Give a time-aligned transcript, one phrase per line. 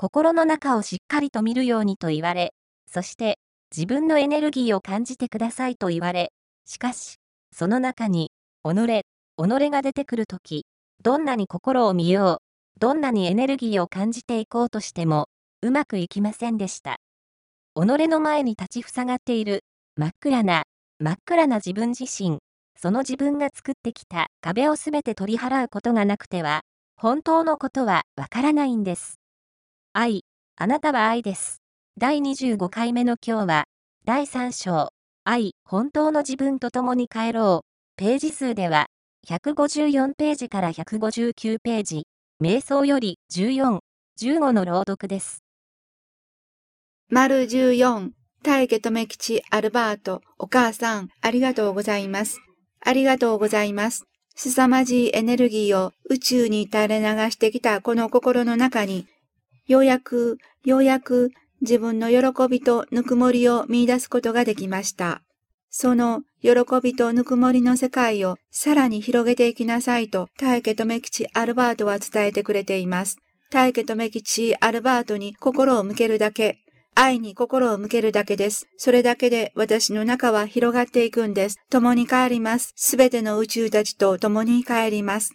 [0.00, 2.54] 心の中をしっかりと見るようにと言われ、
[2.90, 3.36] そして
[3.70, 6.32] 自分のエネルギーを感じてくださいと言われ、
[6.64, 7.16] しかし、
[7.54, 8.30] その中に、
[8.64, 9.04] 己、
[9.36, 10.64] 己が出てくるとき、
[11.02, 12.40] どんなに心を見よ
[12.76, 15.26] う、どんなにエネルギーを感じていこうとしても、
[15.60, 16.96] うまくいきませんでした。
[17.74, 19.64] 己の前に立ちふさがっている、
[19.96, 20.62] 真っ暗な、
[20.98, 22.38] 真っ暗な自分自身、
[22.74, 26.62] その自分が作ってきた壁をすべて取り払うことがなくては、
[26.96, 29.19] 本当のことはわからないんです。
[29.92, 30.22] 愛、
[30.54, 31.62] あなたは愛です。
[31.98, 33.64] 第25回目の今日は、
[34.04, 34.90] 第3章、
[35.24, 37.66] 愛、本当の自分と共に帰ろう。
[37.96, 38.86] ページ数では、
[39.26, 42.06] 154ページから159ページ、
[42.40, 43.80] 瞑想より14、
[44.20, 45.42] 15の朗読です。
[47.08, 48.10] 丸14、
[48.44, 52.38] 大家留吉アルバート、お母さん、ありがとうございます。
[52.78, 54.04] ありがとうございます。
[54.36, 59.08] 凄まじいエネルギーを宇宙に垂れ流してきたこの心の中に、
[59.70, 65.22] ようやく、ようやく自分の喜びとぬくもりを見出すことができました。
[65.70, 66.50] その喜
[66.82, 73.18] びとぬくもりの世界をさらに広げていきなさいと、大家留吉アルバートは伝えてくれています。
[73.52, 76.58] 大家留吉アルバートに心を向けるだけ、
[76.96, 78.66] 愛に心を向けるだけです。
[78.76, 81.58] それだけで私の中は広がっていくんです。
[81.70, 82.72] 共に帰ります。
[82.74, 85.32] すべての宇宙たちと共に帰ります。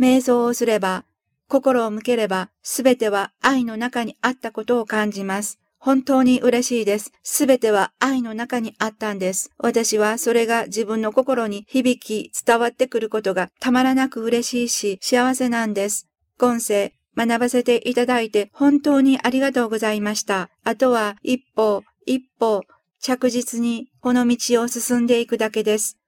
[0.00, 1.04] 瞑想をすれば、
[1.48, 5.58] 心を向ければ、すべては愛の中にあったことを感じます。
[5.78, 7.12] 本当に嬉しいです。
[7.22, 9.50] すべては愛の中にあったんです。
[9.58, 16.08] 私はそれが自分の心に響き伝わってくることがたまらなく嬉しいし幸せなんです。
[16.38, 20.50] 今世、学ばせていただいて本当にありがとうございました。
[20.64, 22.62] あとは一歩一歩
[23.00, 25.98] 着実にこの道を進んでいくだけです。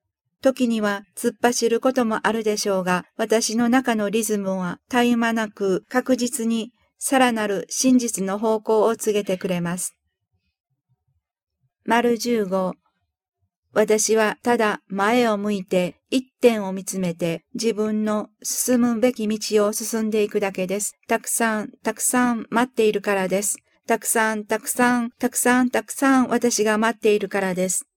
[0.42, 9.94] 時には突っ走ることもあるでしょうが、私の中のリズムは絶え間なく確実にさらなる真実の方向を告げてくれます。
[11.84, 12.74] 丸15
[13.72, 20.94] 私はただ前を向いて一点を見つめて自分の進むべき道を進んでいくだけです。
[21.06, 23.58] たくさん、たくさん待っているからです。
[23.86, 27.87] たくさん、たくさん、たくさん、たくさん私が待っているからです。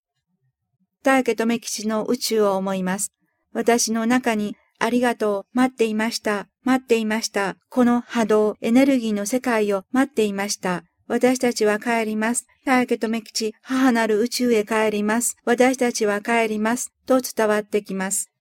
[1.03, 3.12] 大家留吉の宇宙を思います。
[3.53, 7.56] 私の中にありがとう、待っていました、待っていました。
[7.69, 10.84] この波動、エネルギーの世界を待っていました。
[11.07, 12.47] 私たちは帰ります。
[12.66, 15.35] 大家留吉、母なる宇宙へ帰ります。
[15.44, 16.94] 私たちは帰ります。
[17.06, 18.31] と伝わってきます。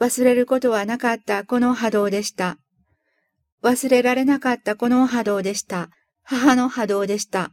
[0.00, 2.58] 忘れることはなかったこの波動でした。
[3.62, 5.90] 忘れられなかったこの波動でした。
[6.24, 7.52] 母の波動でした。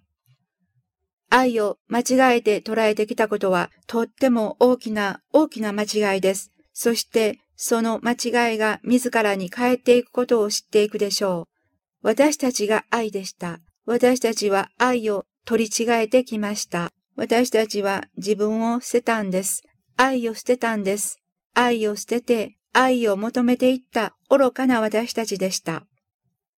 [1.30, 6.52] 愛を間違えて捉えてきたことはとっても大きな大きな間違いです。
[6.74, 12.08] そしてその間違いが自らに変えていくことを知っていくでしょう。
[12.08, 13.60] 私たちが愛でした。
[13.86, 16.92] 私たちは愛を取り違えてきました。
[17.16, 19.64] 私たちは自分を捨てたんです。
[19.98, 21.20] 愛を捨てたんです。
[21.54, 25.84] 愛を捨てて愛を求めていった愚かな私たちでした。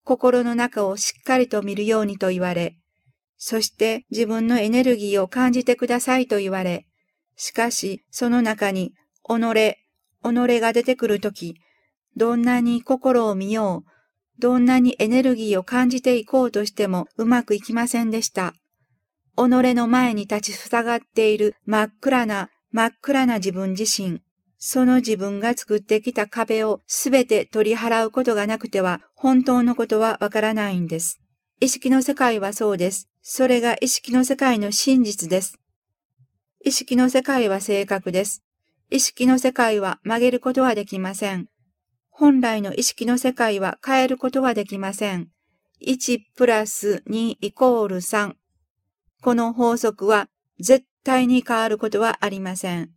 [0.04, 2.76] 心の中をしっかりと見るようにと言われ、
[3.44, 6.86] そして自分のエネルギーを感じてくださいと言われ、
[7.34, 8.94] しかしその中に
[9.28, 9.76] 己、
[10.22, 11.56] 己が出てくるとき、
[12.16, 13.90] どんなに心を見よう、
[14.38, 18.54] どんなにエネルギーを感じていこうとしてもうまくいきませんでした。
[19.36, 19.40] 己
[19.74, 24.20] の前に立ちふさがっている真っ暗な、真っ暗な自分自身。
[24.58, 31.18] その自分が作ってきた壁をすべて取り払うことがなくては本当のことはわからないんです。
[31.58, 33.08] 意識の世界はそうです。
[33.22, 35.58] それが意識の世界の真実です。
[36.64, 38.42] 意識の世界は正確です。
[38.90, 41.46] 意識の世界は曲げることはできません。
[42.10, 45.28] 本来の意識の世界は変えることはできません。
[45.86, 48.34] 1プラス2イコール3。
[49.22, 50.28] この法則は
[50.58, 52.90] 絶対に変わることはありません。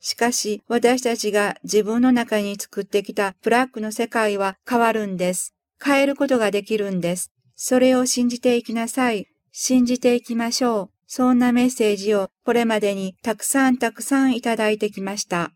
[0.00, 5.54] しかし、私たちが自分の中に作ってきたブラックの世界は変わるんです。
[5.82, 7.30] 変えることができるんです。
[7.60, 9.26] それを信じていきなさい。
[9.50, 10.90] 信じていきましょう。
[11.08, 15.50] そんなメッセージをこれまでにたくさんたくさんいただいてきました。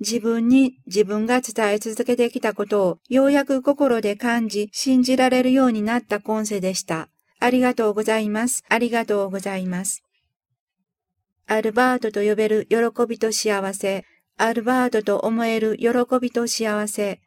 [0.00, 7.10] 自分に自分が伝え続けてきたことをようやく心で感じ信じられるようになった今世でした。
[7.38, 8.64] ありがとうございます。
[8.70, 10.02] ありがとうございます。
[11.46, 14.06] アルバートと呼べる喜びと幸せ。
[14.38, 17.20] アルバートと思える喜びと幸せ。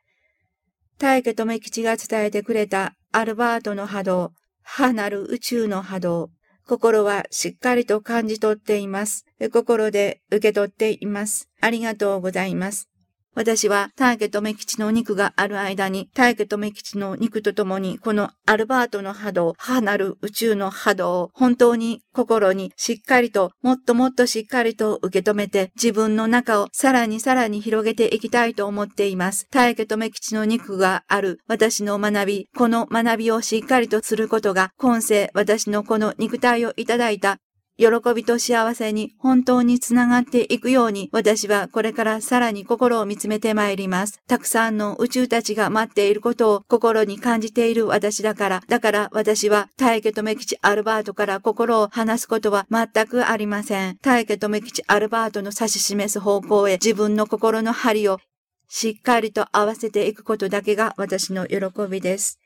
[0.97, 6.29] 大家留吉が伝えてくれたアルバートの波動、母なる宇宙の波動。
[6.67, 9.25] 心はしっかりと感じ取っています。
[9.51, 11.49] 心で受け取っています。
[11.59, 12.91] ありがとうございます。
[13.37, 29.45] 私は大家と目吉の肉がある間に、大家と目吉の肉と共に、このアルバートの波動、母なる宇宙の波動を本当に心にしっかりと、もっともっとしっかりと受け止めて、自分の中をさらにさらに広げていきたいと思っています。
[29.51, 37.37] 大家と目吉の肉がある私の学び、この学びをしっかりとすることが、今世私のこの肉体をいただいた
[37.77, 37.85] 喜
[38.15, 44.19] びと幸せに本当につながっていくように私はこれからさらに心を見つめてまいります。
[44.27, 53.97] たくさんの宇宙たちが待っていることを心に感じている私だから、だから私は大家とめ吉アルバートから心を離すことは全くありません。
[54.01, 58.19] 大家とめ吉アルバートの指し示す方向へ自分の心の針を
[58.67, 61.57] しっかりと合わせていくことだけが私の喜
[61.89, 62.39] びです。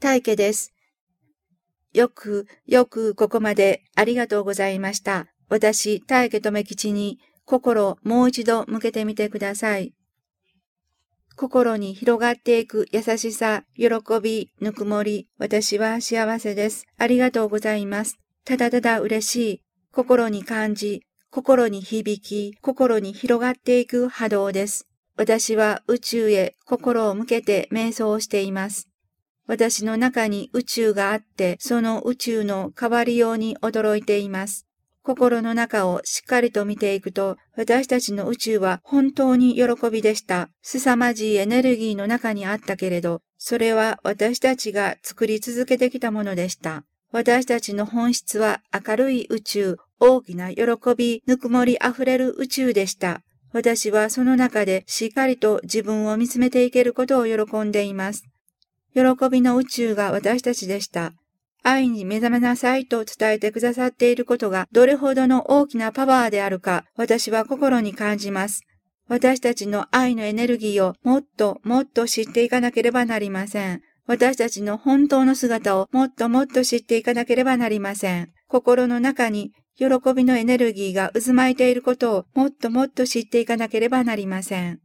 [0.00, 0.71] 大家です。
[1.92, 5.26] よく、よくここまでありがとうございました。
[5.48, 9.92] 私、大家留吉に心をもう一度向けてみてください。
[11.36, 13.88] 心に広がっていく優しさ、喜
[14.22, 16.86] び、ぬくもり、私は幸せです。
[16.98, 18.18] ありがとうございます。
[18.44, 19.62] ただただ嬉しい。
[19.92, 24.86] 心に感じ、心に響き、心に広がっていく波動です。
[25.16, 28.91] 私は宇宙へ心を向けて瞑想をしています。
[29.52, 34.66] 私の中に宇宙があって、その宇宙の変わりように驚いています。
[35.02, 40.48] 心の中をしっかりと見ていくと、私たちの宇宙は本当に喜びでした。
[40.62, 46.84] 凄まじいエネルギーの中にあったけれど、それは私たちが作り続けてきたものでした。
[47.10, 50.64] 私たちの本質は明るい宇宙、大きな喜
[50.96, 53.20] び、ぬくもりあふれる宇宙でした。
[53.52, 58.31] 私はその中でしっかりと自分を見つめていけることを喜んでいます。
[58.94, 59.00] 喜
[59.30, 61.12] びの宇宙が私たちでした。
[61.62, 68.62] 愛に目覚めなさいと伝えてくださっていることがどれほどの大きなパワーであるか私は心に感じます。
[69.08, 73.82] 私たちの愛のエネルギーをもっともっと知っていかなければなりません。
[74.06, 78.32] 私たちの本当の姿をもっともっと知っていかなければなりません。
[78.48, 84.80] 心の中に喜びのエネルギーが渦巻いていることをもっともっと知っていかなければなりません。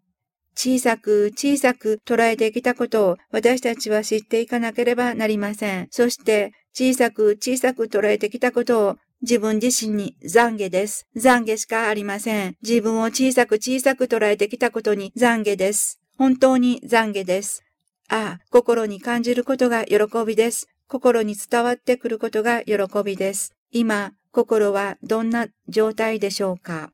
[0.60, 5.88] 小さく小さく捉えてきたことを私たちは知っていかなければなりません。
[5.92, 11.06] そして小さく小さく捉えてきたことを自分自身に懺悔です。
[11.16, 12.56] 懺悔しかありません。
[12.64, 16.00] 自分を小さく小さく捉えてきたことに懺悔です。
[16.18, 17.64] 本当に懺悔です。
[18.10, 20.68] ああ、心に感じることが喜びです。
[20.88, 22.76] 心に伝わってくることが喜
[23.06, 23.54] びです。
[23.72, 26.92] 今、心はどんな状態でしょうか？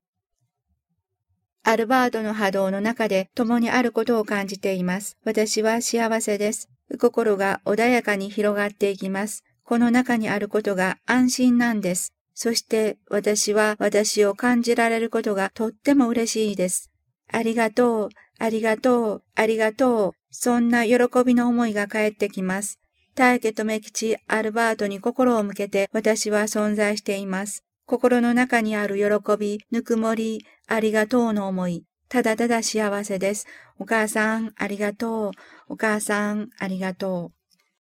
[1.65, 5.17] アルバートの波動の中で共にあることを感じています。
[5.23, 6.69] 私は幸せです。
[6.99, 9.45] 心が穏やかに広がっていきます。
[9.63, 12.13] この中にあることが安心なんです。
[12.33, 16.91] そして私は私を感じられることがとっても嬉しいです。
[17.31, 20.13] ありがとう、ありがとう、ありがとう。
[20.31, 22.79] そんな喜びの思いが返ってきます。
[23.15, 27.63] 大家とメ吉アルバートに心を向けて私は存在しています。
[27.85, 33.45] 心の中にある喜び、ぬくもり、ありがとうの思い、ただただ幸せです。
[33.77, 35.31] お母さん、ありがとう。
[35.67, 37.42] お母さん、ありがとう。